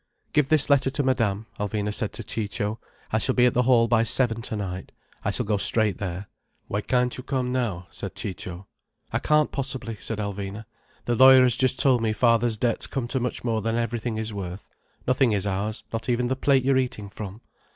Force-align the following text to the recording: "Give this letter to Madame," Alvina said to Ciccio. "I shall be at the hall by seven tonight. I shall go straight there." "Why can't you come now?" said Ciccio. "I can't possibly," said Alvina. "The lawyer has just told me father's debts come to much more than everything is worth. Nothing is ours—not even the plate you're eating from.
"Give 0.33 0.49
this 0.49 0.67
letter 0.67 0.89
to 0.89 1.03
Madame," 1.03 1.45
Alvina 1.59 1.93
said 1.93 2.11
to 2.13 2.23
Ciccio. 2.23 2.79
"I 3.11 3.19
shall 3.19 3.35
be 3.35 3.45
at 3.45 3.53
the 3.53 3.61
hall 3.61 3.87
by 3.87 4.01
seven 4.01 4.41
tonight. 4.41 4.91
I 5.23 5.29
shall 5.29 5.45
go 5.45 5.57
straight 5.57 5.99
there." 5.99 6.27
"Why 6.67 6.81
can't 6.81 7.15
you 7.15 7.23
come 7.23 7.51
now?" 7.51 7.85
said 7.91 8.15
Ciccio. 8.15 8.65
"I 9.13 9.19
can't 9.19 9.51
possibly," 9.51 9.97
said 9.97 10.17
Alvina. 10.17 10.65
"The 11.05 11.13
lawyer 11.15 11.43
has 11.43 11.55
just 11.55 11.79
told 11.79 12.01
me 12.01 12.13
father's 12.13 12.57
debts 12.57 12.87
come 12.87 13.07
to 13.09 13.19
much 13.19 13.43
more 13.43 13.61
than 13.61 13.75
everything 13.77 14.17
is 14.17 14.33
worth. 14.33 14.67
Nothing 15.07 15.33
is 15.33 15.45
ours—not 15.45 16.09
even 16.09 16.29
the 16.29 16.35
plate 16.35 16.63
you're 16.63 16.77
eating 16.77 17.07
from. 17.11 17.41